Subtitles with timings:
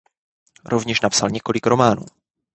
[0.65, 2.05] Rovněž napsal několik románů.